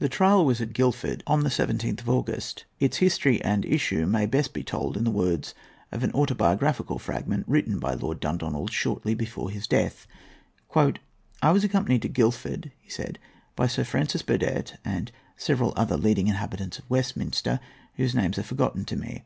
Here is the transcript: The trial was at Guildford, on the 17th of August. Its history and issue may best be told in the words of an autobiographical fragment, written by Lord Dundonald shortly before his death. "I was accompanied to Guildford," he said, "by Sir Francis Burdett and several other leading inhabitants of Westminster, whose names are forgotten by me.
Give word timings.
The 0.00 0.08
trial 0.08 0.44
was 0.44 0.60
at 0.60 0.72
Guildford, 0.72 1.22
on 1.28 1.44
the 1.44 1.48
17th 1.48 2.00
of 2.00 2.08
August. 2.08 2.64
Its 2.80 2.96
history 2.96 3.40
and 3.44 3.64
issue 3.64 4.04
may 4.04 4.26
best 4.26 4.52
be 4.52 4.64
told 4.64 4.96
in 4.96 5.04
the 5.04 5.12
words 5.12 5.54
of 5.92 6.02
an 6.02 6.10
autobiographical 6.10 6.98
fragment, 6.98 7.44
written 7.46 7.78
by 7.78 7.94
Lord 7.94 8.18
Dundonald 8.18 8.72
shortly 8.72 9.14
before 9.14 9.48
his 9.48 9.68
death. 9.68 10.08
"I 10.76 11.52
was 11.52 11.62
accompanied 11.62 12.02
to 12.02 12.08
Guildford," 12.08 12.72
he 12.80 12.90
said, 12.90 13.20
"by 13.54 13.68
Sir 13.68 13.84
Francis 13.84 14.22
Burdett 14.22 14.74
and 14.84 15.12
several 15.36 15.72
other 15.76 15.96
leading 15.96 16.26
inhabitants 16.26 16.80
of 16.80 16.90
Westminster, 16.90 17.60
whose 17.94 18.12
names 18.12 18.38
are 18.40 18.42
forgotten 18.42 18.82
by 18.82 18.96
me. 18.96 19.22